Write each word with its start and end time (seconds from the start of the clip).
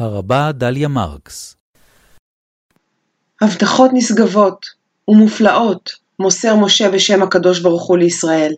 הרבה 0.00 0.52
דליה 0.52 0.88
מרקס 0.88 1.56
הבטחות 3.40 3.90
נשגבות 3.94 4.66
ומופלאות 5.08 5.90
מוסר 6.18 6.56
משה 6.56 6.90
בשם 6.90 7.22
הקדוש 7.22 7.60
ברוך 7.60 7.86
הוא 7.86 7.98
לישראל, 7.98 8.52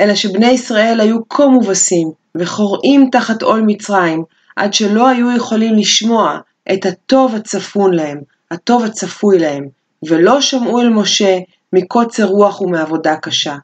אלא 0.00 0.14
שבני 0.14 0.50
ישראל 0.50 1.00
היו 1.00 1.28
כה 1.28 1.46
מובסים 1.46 2.10
וחורעים 2.34 3.08
תחת 3.12 3.42
עול 3.42 3.62
מצרים, 3.66 4.24
עד 4.56 4.74
שלא 4.74 5.08
היו 5.08 5.36
יכולים 5.36 5.74
לשמוע 5.74 6.38
את 6.72 6.86
הטוב 6.86 7.34
הצפון 7.34 7.94
להם, 7.94 8.20
הטוב 8.50 8.84
הצפוי 8.84 9.38
להם, 9.38 9.68
ולא 10.08 10.40
שמעו 10.40 10.80
אל 10.80 10.88
משה 10.88 11.38
מקוצר 11.72 12.24
רוח 12.24 12.60
ומעבודה 12.60 13.16
קשה. 13.16 13.56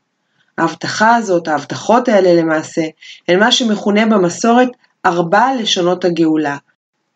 ההבטחה 0.59 1.17
הזאת, 1.17 1.49
ההבטחות 1.49 2.09
האלה 2.09 2.43
למעשה, 2.43 2.83
הן 3.29 3.39
מה 3.39 3.53
שמכונה 3.53 4.06
במסורת 4.06 4.69
ארבע 5.06 5.55
לשונות 5.61 6.05
הגאולה. 6.05 6.56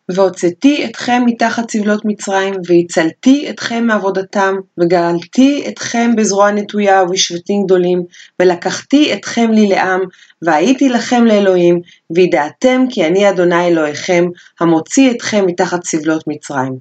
והוצאתי 0.09 0.85
אתכם 0.85 1.23
מתחת 1.25 1.71
סבלות 1.71 2.05
מצרים, 2.05 2.53
והצלתי 2.67 3.49
אתכם 3.49 3.83
מעבודתם, 3.87 4.55
וגאלתי 4.77 5.65
אתכם 5.67 6.11
בזרוע 6.17 6.51
נטויה 6.51 7.03
ובשבטים 7.03 7.63
גדולים, 7.65 8.03
ולקחתי 8.39 9.13
אתכם 9.13 9.51
לי 9.51 9.67
לעם, 9.67 10.01
והייתי 10.41 10.89
לכם 10.89 11.25
לאלוהים, 11.25 11.81
וידעתם 12.15 12.85
כי 12.89 13.05
אני 13.05 13.29
אדוני 13.29 13.67
אלוהיכם, 13.67 14.25
המוציא 14.59 15.11
אתכם 15.11 15.43
מתחת 15.45 15.83
סבלות 15.83 16.23
מצרים. 16.27 16.77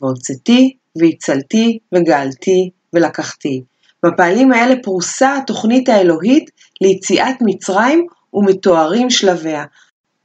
והוצאתי, 0.00 0.76
והצלתי, 0.96 1.78
וגאלתי, 1.94 2.70
ולקחתי. 2.92 3.62
בפעלים 4.06 4.52
האלה 4.52 4.74
פרוסה 4.82 5.36
התוכנית 5.36 5.88
האלוהית 5.88 6.50
ליציאת 6.80 7.36
מצרים 7.40 8.06
ומתוארים 8.34 9.10
שלביה. 9.10 9.64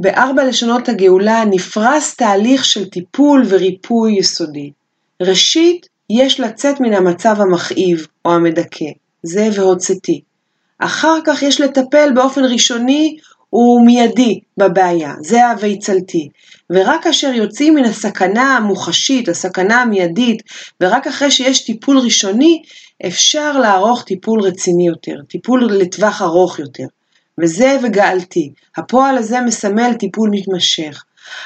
בארבע 0.01 0.43
לשונות 0.43 0.89
הגאולה 0.89 1.43
נפרס 1.51 2.15
תהליך 2.15 2.65
של 2.65 2.89
טיפול 2.89 3.43
וריפוי 3.49 4.15
יסודי. 4.19 4.71
ראשית, 5.21 5.87
יש 6.09 6.39
לצאת 6.39 6.79
מן 6.79 6.93
המצב 6.93 7.35
המכאיב 7.41 8.07
או 8.25 8.33
המדכא, 8.33 8.85
זה 9.23 9.49
והוצאתי. 9.53 10.21
אחר 10.79 11.17
כך 11.25 11.43
יש 11.43 11.61
לטפל 11.61 12.11
באופן 12.15 12.43
ראשוני 12.43 13.17
ומיידי 13.53 14.39
בבעיה, 14.57 15.13
זה 15.21 15.47
ה"ויצלתי". 15.47 16.29
ורק 16.69 17.03
כאשר 17.03 17.33
יוצאים 17.33 17.75
מן 17.75 17.83
הסכנה 17.85 18.57
המוחשית, 18.57 19.29
הסכנה 19.29 19.81
המיידית, 19.81 20.41
ורק 20.81 21.07
אחרי 21.07 21.31
שיש 21.31 21.65
טיפול 21.65 21.99
ראשוני, 21.99 22.61
אפשר 23.07 23.59
לערוך 23.59 24.03
טיפול 24.03 24.41
רציני 24.41 24.87
יותר, 24.87 25.15
טיפול 25.29 25.69
לטווח 25.71 26.21
ארוך 26.21 26.59
יותר. 26.59 26.85
וזה 27.41 27.77
וגאלתי. 27.83 28.53
הפועל 28.77 29.17
הזה 29.17 29.41
מסמל 29.41 29.93
טיפול 29.93 30.29
מתמשך. 30.33 31.03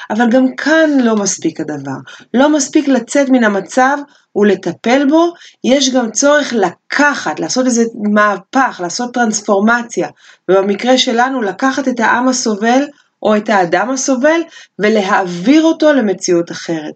אבל 0.09 0.29
גם 0.29 0.55
כאן 0.55 0.89
לא 0.99 1.15
מספיק 1.15 1.59
הדבר. 1.59 1.97
לא 2.33 2.49
מספיק 2.49 2.87
לצאת 2.87 3.29
מן 3.29 3.43
המצב 3.43 3.97
ולטפל 4.35 5.05
בו, 5.09 5.33
יש 5.63 5.89
גם 5.89 6.11
צורך 6.11 6.53
לקחת, 6.53 7.39
לעשות 7.39 7.65
איזה 7.65 7.83
מהפך, 8.13 8.79
לעשות 8.83 9.13
טרנספורמציה. 9.13 10.07
ובמקרה 10.49 10.97
שלנו, 10.97 11.41
לקחת 11.41 11.87
את 11.87 11.99
העם 11.99 12.27
הסובל 12.27 12.83
או 13.23 13.37
את 13.37 13.49
האדם 13.49 13.89
הסובל 13.89 14.41
ולהעביר 14.79 15.63
אותו 15.63 15.93
למציאות 15.93 16.51
אחרת. 16.51 16.93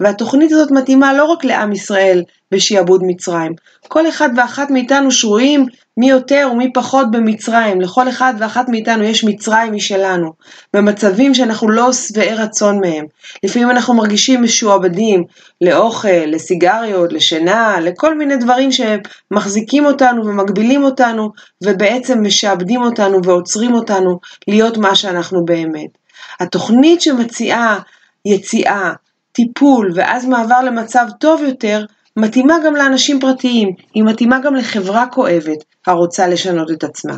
והתוכנית 0.00 0.52
הזאת 0.52 0.70
מתאימה 0.70 1.12
לא 1.12 1.24
רק 1.24 1.44
לעם 1.44 1.72
ישראל 1.72 2.22
בשעבוד 2.52 3.02
מצרים. 3.06 3.52
כל 3.88 4.08
אחד 4.08 4.28
ואחת 4.36 4.70
מאיתנו 4.70 5.10
שרויים 5.10 5.66
מי 5.96 6.10
יותר 6.10 6.48
ומי 6.52 6.72
פחות 6.72 7.10
במצרים. 7.10 7.80
לכל 7.80 8.08
אחד 8.08 8.34
ואחת 8.38 8.68
מאיתנו 8.68 9.04
יש 9.04 9.24
מצרים 9.24 9.74
משלנו, 9.74 10.32
במצבים 10.74 11.34
שאנחנו 11.34 11.70
לא 11.70 11.92
שבעי 11.92 12.34
רצון 12.34 12.80
מהם. 12.80 13.04
לפעמים 13.42 13.70
אנחנו 13.70 13.94
מרגישים 13.94 14.42
משועבדים 14.42 15.24
לאוכל, 15.60 16.08
לסיגריות, 16.26 17.12
לשינה, 17.12 17.80
לכל 17.80 18.18
מיני 18.18 18.36
דברים 18.36 18.70
שמחזיקים 18.72 19.86
אותנו 19.86 20.26
ומגבילים 20.26 20.84
אותנו, 20.84 21.30
ובעצם 21.64 22.22
משעבדים 22.22 22.82
אותנו 22.82 23.24
ועוצרים 23.24 23.74
אותנו 23.74 24.20
להיות 24.48 24.76
מה 24.76 24.94
שאנחנו 24.94 25.44
באמת. 25.44 25.98
התוכנית 26.40 27.00
שמציעה 27.00 27.78
יציאה, 28.24 28.92
טיפול 29.32 29.92
ואז 29.94 30.26
מעבר 30.26 30.60
למצב 30.60 31.06
טוב 31.20 31.42
יותר, 31.42 31.84
מתאימה 32.16 32.54
גם 32.64 32.76
לאנשים 32.76 33.20
פרטיים, 33.20 33.72
היא 33.94 34.04
מתאימה 34.04 34.38
גם 34.38 34.54
לחברה 34.54 35.06
כואבת 35.06 35.64
הרוצה 35.86 36.28
לשנות 36.28 36.70
את 36.70 36.84
עצמה. 36.84 37.16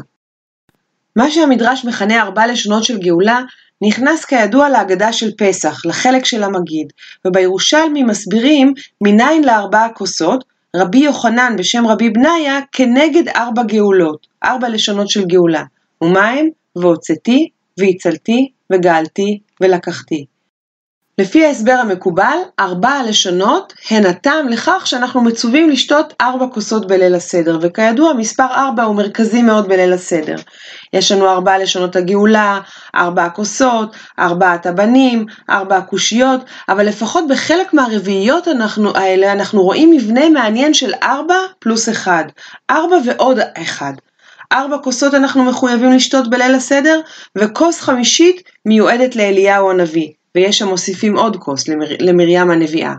מה 1.17 1.31
שהמדרש 1.31 1.85
מכנה 1.85 2.23
ארבע 2.23 2.47
לשונות 2.47 2.85
של 2.85 2.99
גאולה, 2.99 3.41
נכנס 3.83 4.25
כידוע 4.25 4.69
להגדה 4.69 5.13
של 5.13 5.31
פסח, 5.39 5.87
לחלק 5.87 6.25
של 6.25 6.43
המגיד, 6.43 6.93
ובירושלמי 7.25 8.03
מסבירים 8.03 8.75
מניין 9.01 9.45
לארבע 9.45 9.85
הכוסות, 9.85 10.45
רבי 10.77 10.99
יוחנן 10.99 11.57
בשם 11.59 11.87
רבי 11.87 12.11
בניה 12.11 12.61
כנגד 12.73 13.29
ארבע 13.29 13.63
גאולות, 13.63 14.27
ארבע 14.45 14.69
לשונות 14.69 15.09
של 15.09 15.25
גאולה. 15.25 15.63
ומה 16.03 16.29
הם? 16.29 16.49
והוצאתי, 16.77 17.49
והצלתי, 17.79 18.51
וגאלתי, 18.73 19.39
ולקחתי. 19.61 20.27
לפי 21.19 21.47
ההסבר 21.47 21.73
המקובל, 21.73 22.39
ארבע 22.61 22.89
הלשונות 22.89 23.73
הן 23.91 24.07
הטעם 24.07 24.49
לכך 24.49 24.87
שאנחנו 24.87 25.21
מצווים 25.21 25.71
לשתות 25.71 26.13
ארבע 26.21 26.47
כוסות 26.47 26.87
בליל 26.87 27.15
הסדר, 27.15 27.59
וכידוע 27.61 28.13
מספר 28.13 28.47
ארבע 28.51 28.83
הוא 28.83 28.97
מרכזי 28.97 29.43
מאוד 29.43 29.69
בליל 29.69 29.93
הסדר. 29.93 30.37
יש 30.93 31.13
לנו 31.13 31.31
ארבע 31.31 31.59
לשונות 31.59 31.97
הגאולה, 31.97 32.61
ארבע 32.95 33.25
הכוסות, 33.25 33.97
ארבעת 34.19 34.67
הבנים, 34.67 35.27
ארבע 35.51 35.77
הקושיות, 35.77 36.41
אבל 36.69 36.87
לפחות 36.87 37.25
בחלק 37.29 37.75
מהרביעיות 37.75 38.49
אנחנו, 38.49 38.97
האלה 38.97 39.33
אנחנו 39.33 39.63
רואים 39.63 39.91
מבנה 39.91 40.29
מעניין 40.29 40.75
של 40.75 40.93
ארבע 41.03 41.39
פלוס 41.59 41.89
אחד, 41.89 42.25
ארבע 42.71 42.97
ועוד 43.07 43.39
אחד. 43.57 43.93
ארבע 44.53 44.79
כוסות 44.79 45.15
אנחנו 45.15 45.45
מחויבים 45.45 45.93
לשתות 45.93 46.31
בליל 46.31 46.55
הסדר, 46.55 47.01
וכוס 47.39 47.81
חמישית 47.81 48.43
מיועדת 48.67 49.17
לאליהו 49.17 49.71
הנביא. 49.71 50.24
ויש 50.35 50.59
שם 50.59 50.69
מוסיפים 50.69 51.17
עוד 51.17 51.37
כוס 51.37 51.69
למר... 51.69 51.87
למרים 51.99 52.51
הנביאה. 52.51 52.95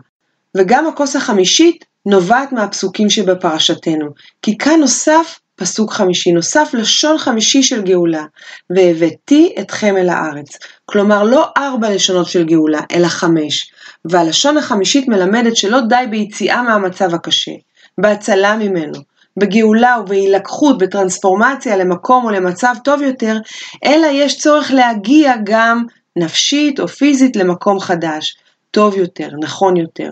וגם 0.58 0.88
הכוס 0.88 1.16
החמישית 1.16 1.86
נובעת 2.06 2.52
מהפסוקים 2.52 3.10
שבפרשתנו, 3.10 4.10
כי 4.42 4.58
כאן 4.58 4.80
נוסף 4.80 5.40
פסוק 5.56 5.92
חמישי, 5.94 6.32
נוסף 6.32 6.70
לשון 6.74 7.18
חמישי 7.18 7.64
של 7.64 7.82
גאולה, 7.82 8.26
והבאתי 8.70 9.56
אתכם 9.60 9.98
אל 9.98 10.10
הארץ. 10.10 10.58
כלומר, 10.86 11.24
לא 11.24 11.48
ארבע 11.58 11.90
לשונות 11.90 12.28
של 12.28 12.44
גאולה, 12.44 12.82
אלא 12.92 13.08
חמש. 13.08 13.72
והלשון 14.06 14.58
החמישית 14.58 15.08
מלמדת 15.08 15.56
שלא 15.56 15.82
די 15.82 16.06
ביציאה 16.10 16.62
מהמצב 16.62 17.14
הקשה, 17.14 17.52
בהצלה 17.98 18.56
ממנו, 18.56 19.00
בגאולה 19.38 19.98
ובהילקחות, 20.02 20.78
בטרנספורמציה 20.78 21.78
למקום 21.78 22.26
או 22.26 22.30
למצב 22.30 22.76
טוב 22.84 23.02
יותר, 23.02 23.38
אלא 23.86 24.08
יש 24.12 24.38
צורך 24.38 24.72
להגיע 24.72 25.34
גם 25.44 25.86
נפשית 26.16 26.80
או 26.80 26.88
פיזית 26.88 27.36
למקום 27.36 27.80
חדש, 27.80 28.38
טוב 28.72 28.98
יותר, 28.98 29.30
נכון 29.42 29.78
יותר. 29.78 30.12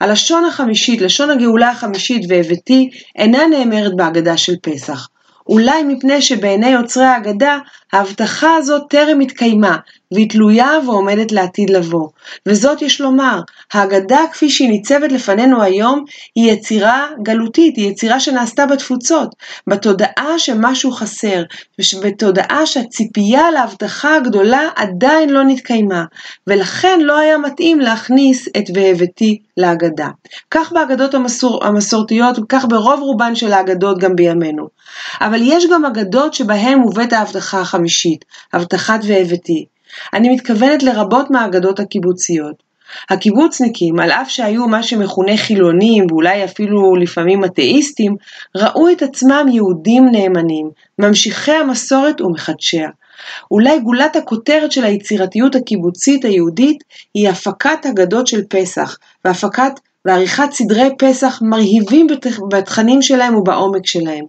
הלשון 0.00 0.44
החמישית, 0.44 1.00
לשון 1.00 1.30
הגאולה 1.30 1.70
החמישית 1.70 2.22
והבאתי, 2.28 2.90
אינה 3.16 3.46
נאמרת 3.46 3.96
בהגדה 3.96 4.36
של 4.36 4.54
פסח. 4.62 5.08
אולי 5.46 5.82
מפני 5.82 6.22
שבעיני 6.22 6.68
יוצרי 6.68 7.04
ההגדה, 7.04 7.58
ההבטחה 7.96 8.56
הזאת 8.56 8.82
טרם 8.88 9.20
התקיימה, 9.20 9.76
והיא 10.12 10.30
תלויה 10.30 10.70
ועומדת 10.86 11.32
לעתיד 11.32 11.70
לבוא. 11.70 12.08
וזאת 12.46 12.82
יש 12.82 13.00
לומר, 13.00 13.40
ההגדה 13.72 14.20
כפי 14.32 14.50
שהיא 14.50 14.70
ניצבת 14.70 15.12
לפנינו 15.12 15.62
היום, 15.62 16.04
היא 16.34 16.52
יצירה 16.52 17.06
גלותית, 17.22 17.76
היא 17.76 17.90
יצירה 17.90 18.20
שנעשתה 18.20 18.66
בתפוצות, 18.66 19.34
בתודעה 19.66 20.38
שמשהו 20.38 20.92
חסר, 20.92 21.42
ובתודעה 21.94 22.66
שהציפייה 22.66 23.50
להבטחה 23.50 24.16
הגדולה 24.16 24.68
עדיין 24.76 25.30
לא 25.30 25.44
נתקיימה, 25.44 26.04
ולכן 26.46 27.00
לא 27.00 27.18
היה 27.18 27.38
מתאים 27.38 27.80
להכניס 27.80 28.48
את 28.48 28.64
והבאתי 28.74 29.38
להגדה. 29.56 30.08
כך 30.50 30.72
בהגדות 30.72 31.14
המסור, 31.14 31.64
המסורתיות, 31.64 32.38
וכך 32.38 32.64
ברוב 32.68 33.00
רובן 33.00 33.34
של 33.34 33.52
ההגדות 33.52 33.98
גם 33.98 34.16
בימינו. 34.16 34.68
אבל 35.20 35.38
יש 35.42 35.66
גם 35.72 35.84
אגדות 35.84 36.34
שבהן 36.34 36.78
מובאת 36.78 37.12
ההבטחה 37.12 37.64
החמישית, 37.86 38.24
הבטחת 38.52 39.00
והבאתי. 39.06 39.66
אני 40.14 40.28
מתכוונת 40.28 40.82
לרבות 40.82 41.30
מהאגדות 41.30 41.80
הקיבוציות. 41.80 42.62
הקיבוצניקים, 43.10 44.00
על 44.00 44.10
אף 44.10 44.30
שהיו 44.30 44.68
מה 44.68 44.82
שמכונה 44.82 45.36
חילונים 45.36 46.06
ואולי 46.10 46.44
אפילו 46.44 46.96
לפעמים 46.96 47.44
אתאיסטים, 47.44 48.16
ראו 48.56 48.90
את 48.90 49.02
עצמם 49.02 49.46
יהודים 49.52 50.08
נאמנים, 50.12 50.70
ממשיכי 50.98 51.52
המסורת 51.52 52.20
ומחדשיה. 52.20 52.88
אולי 53.50 53.80
גולת 53.80 54.16
הכותרת 54.16 54.72
של 54.72 54.84
היצירתיות 54.84 55.54
הקיבוצית 55.54 56.24
היהודית 56.24 56.84
היא 57.14 57.28
הפקת 57.28 57.86
אגדות 57.86 58.26
של 58.26 58.42
פסח, 58.48 58.98
והפקת 59.24 59.72
ועריכת 60.04 60.52
סדרי 60.52 60.88
פסח 60.98 61.38
מרהיבים 61.42 62.06
בתכנים 62.50 63.02
שלהם 63.02 63.34
ובעומק 63.34 63.86
שלהם, 63.86 64.24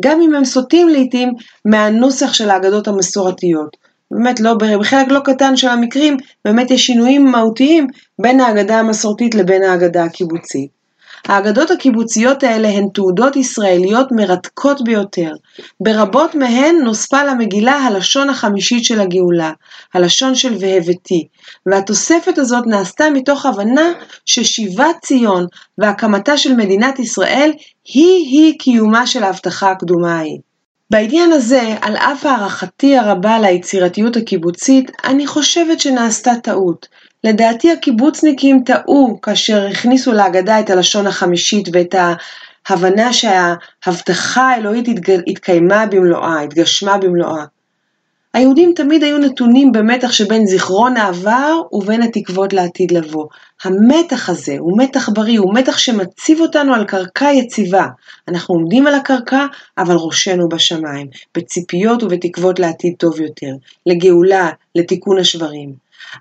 גם 0.00 0.20
אם 0.22 0.34
הם 0.34 0.44
סוטים 0.44 0.88
לעתים 0.88 1.32
מהנוסח 1.64 2.32
של 2.32 2.50
האגדות 2.50 2.88
המסורתיות. 2.88 3.76
באמת 4.10 4.40
לא, 4.40 4.54
בחלק 4.54 5.08
לא 5.08 5.20
קטן 5.24 5.56
של 5.56 5.68
המקרים, 5.68 6.16
באמת 6.44 6.70
יש 6.70 6.86
שינויים 6.86 7.26
מהותיים 7.26 7.86
בין 8.18 8.40
ההגדה 8.40 8.78
המסורתית 8.78 9.34
לבין 9.34 9.62
ההגדה 9.62 10.04
הקיבוצית. 10.04 10.80
האגדות 11.24 11.70
הקיבוציות 11.70 12.42
האלה 12.42 12.68
הן 12.68 12.88
תעודות 12.94 13.36
ישראליות 13.36 14.12
מרתקות 14.12 14.84
ביותר. 14.84 15.32
ברבות 15.80 16.34
מהן 16.34 16.76
נוספה 16.84 17.24
למגילה 17.24 17.72
הלשון 17.72 18.30
החמישית 18.30 18.84
של 18.84 19.00
הגאולה, 19.00 19.52
הלשון 19.94 20.34
של 20.34 20.56
והבתי, 20.60 21.26
והתוספת 21.66 22.38
הזאת 22.38 22.66
נעשתה 22.66 23.10
מתוך 23.10 23.46
הבנה 23.46 23.92
ששיבת 24.26 24.96
ציון 25.02 25.46
והקמתה 25.78 26.36
של 26.36 26.54
מדינת 26.54 26.98
ישראל 26.98 27.52
היא-היא 27.94 28.58
קיומה 28.58 29.06
של 29.06 29.22
ההבטחה 29.22 29.70
הקדומה 29.70 30.18
ההיא. 30.18 30.38
בעניין 30.90 31.32
הזה, 31.32 31.74
על 31.80 31.96
אף 31.96 32.26
הערכתי 32.26 32.98
הרבה 32.98 33.38
ליצירתיות 33.38 34.16
הקיבוצית, 34.16 34.90
אני 35.04 35.26
חושבת 35.26 35.80
שנעשתה 35.80 36.32
טעות. 36.42 36.88
לדעתי 37.24 37.72
הקיבוצניקים 37.72 38.62
טעו 38.64 39.20
כאשר 39.22 39.66
הכניסו 39.66 40.12
להגדה 40.12 40.60
את 40.60 40.70
הלשון 40.70 41.06
החמישית 41.06 41.68
ואת 41.72 41.94
ההבנה 42.68 43.12
שההבטחה 43.12 44.42
האלוהית 44.42 44.88
התקיימה 45.26 45.86
במלואה, 45.86 46.40
התגשמה 46.40 46.98
במלואה. 46.98 47.44
היהודים 48.34 48.72
תמיד 48.76 49.02
היו 49.02 49.18
נתונים 49.18 49.72
במתח 49.72 50.12
שבין 50.12 50.46
זיכרון 50.46 50.96
העבר 50.96 51.60
ובין 51.72 52.02
התקוות 52.02 52.52
לעתיד 52.52 52.90
לבוא. 52.90 53.26
המתח 53.64 54.28
הזה 54.28 54.56
הוא 54.58 54.78
מתח 54.78 55.08
בריא, 55.08 55.38
הוא 55.38 55.54
מתח 55.54 55.78
שמציב 55.78 56.40
אותנו 56.40 56.74
על 56.74 56.84
קרקע 56.84 57.30
יציבה. 57.32 57.86
אנחנו 58.28 58.54
עומדים 58.54 58.86
על 58.86 58.94
הקרקע, 58.94 59.46
אבל 59.78 59.96
ראשנו 59.98 60.48
בשמיים, 60.48 61.06
בציפיות 61.34 62.02
ובתקוות 62.02 62.58
לעתיד 62.58 62.94
טוב 62.98 63.20
יותר, 63.20 63.52
לגאולה, 63.86 64.50
לתיקון 64.74 65.18
השברים. 65.18 65.72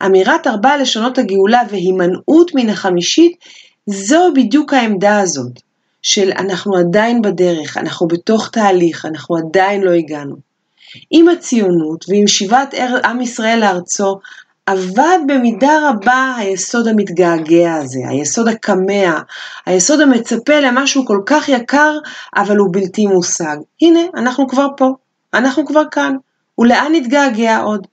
אמירת 0.05 0.47
ארבע 0.47 0.77
לשונות 0.77 1.17
הגאולה 1.17 1.61
והימנעות 1.69 2.51
מן 2.55 2.69
החמישית, 2.69 3.37
זו 3.85 4.31
בדיוק 4.35 4.73
העמדה 4.73 5.19
הזאת, 5.19 5.61
של 6.01 6.31
אנחנו 6.31 6.77
עדיין 6.77 7.21
בדרך, 7.21 7.77
אנחנו 7.77 8.07
בתוך 8.07 8.49
תהליך, 8.49 9.05
אנחנו 9.05 9.37
עדיין 9.37 9.81
לא 9.81 9.91
הגענו. 9.91 10.48
עם 11.11 11.29
הציונות 11.29 12.05
ועם 12.09 12.27
שיבת 12.27 12.73
עם 13.05 13.21
ישראל 13.21 13.59
לארצו, 13.59 14.19
אבד 14.67 15.19
במידה 15.27 15.89
רבה 15.89 16.33
היסוד 16.37 16.87
המתגעגע 16.87 17.73
הזה, 17.73 17.99
היסוד 18.09 18.47
הקמע, 18.47 19.19
היסוד 19.65 20.01
המצפה 20.01 20.59
למשהו 20.59 21.05
כל 21.05 21.21
כך 21.25 21.49
יקר, 21.49 21.97
אבל 22.35 22.57
הוא 22.57 22.69
בלתי 22.71 23.07
מושג. 23.07 23.57
הנה, 23.81 23.99
אנחנו 24.15 24.47
כבר 24.47 24.67
פה, 24.77 24.89
אנחנו 25.33 25.65
כבר 25.65 25.83
כאן, 25.91 26.15
ולאן 26.59 26.91
נתגעגע 26.95 27.59
עוד? 27.59 27.87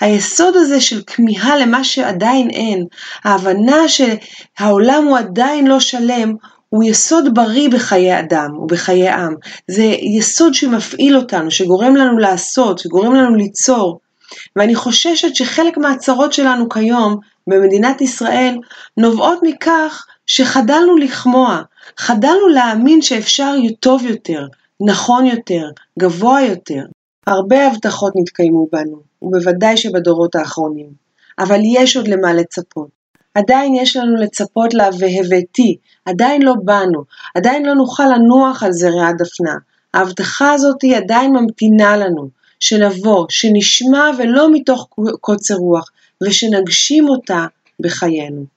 היסוד 0.00 0.56
הזה 0.56 0.80
של 0.80 1.02
כמיהה 1.06 1.56
למה 1.56 1.84
שעדיין 1.84 2.50
אין, 2.50 2.86
ההבנה 3.24 3.82
שהעולם 3.88 5.04
הוא 5.04 5.18
עדיין 5.18 5.66
לא 5.66 5.80
שלם, 5.80 6.34
הוא 6.76 6.84
יסוד 6.84 7.34
בריא 7.34 7.68
בחיי 7.68 8.18
אדם 8.18 8.58
ובחיי 8.58 9.08
עם. 9.08 9.34
זה 9.68 9.82
יסוד 10.18 10.54
שמפעיל 10.54 11.16
אותנו, 11.16 11.50
שגורם 11.50 11.96
לנו 11.96 12.18
לעשות, 12.18 12.78
שגורם 12.78 13.14
לנו 13.14 13.36
ליצור. 13.36 14.00
ואני 14.56 14.74
חוששת 14.74 15.34
שחלק 15.34 15.78
מהצרות 15.78 16.32
שלנו 16.32 16.68
כיום 16.68 17.16
במדינת 17.46 18.00
ישראל 18.00 18.56
נובעות 18.96 19.38
מכך 19.42 20.06
שחדלנו 20.26 20.96
לכמוע, 20.96 21.62
חדלנו 21.98 22.48
להאמין 22.48 23.02
שאפשר 23.02 23.54
טוב 23.80 24.06
יותר, 24.06 24.46
נכון 24.86 25.26
יותר, 25.26 25.70
גבוה 25.98 26.42
יותר. 26.42 26.82
הרבה 27.26 27.66
הבטחות 27.66 28.12
נתקיימו 28.16 28.68
בנו, 28.72 29.00
ובוודאי 29.22 29.76
שבדורות 29.76 30.34
האחרונים, 30.34 30.88
אבל 31.38 31.60
יש 31.64 31.96
עוד 31.96 32.08
למה 32.08 32.32
לצפות. 32.32 32.88
עדיין 33.36 33.74
יש 33.74 33.96
לנו 33.96 34.16
לצפות 34.16 34.74
לה 34.74 34.88
והבאתי, 34.98 35.76
עדיין 36.04 36.42
לא 36.42 36.54
באנו, 36.64 37.04
עדיין 37.34 37.66
לא 37.66 37.74
נוכל 37.74 38.06
לנוח 38.06 38.62
על 38.62 38.72
זרי 38.72 39.02
הדפנה. 39.02 39.54
ההבטחה 39.94 40.52
הזאת 40.52 40.82
היא 40.82 40.96
עדיין 40.96 41.32
ממתינה 41.36 41.96
לנו, 41.96 42.28
שנבוא, 42.60 43.26
שנשמע 43.28 44.10
ולא 44.18 44.52
מתוך 44.52 44.88
קוצר 45.20 45.54
רוח, 45.54 45.90
ושנגשים 46.22 47.08
אותה 47.08 47.46
בחיינו. 47.80 48.55